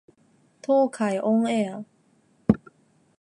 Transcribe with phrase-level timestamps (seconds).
[0.63, 1.85] 東海オンエア